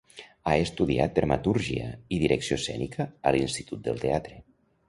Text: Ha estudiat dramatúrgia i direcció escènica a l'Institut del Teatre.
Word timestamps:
Ha 0.47 0.53
estudiat 0.67 1.13
dramatúrgia 1.19 1.91
i 2.17 2.21
direcció 2.23 2.57
escènica 2.63 3.09
a 3.29 3.35
l'Institut 3.37 3.85
del 3.91 4.03
Teatre. 4.07 4.43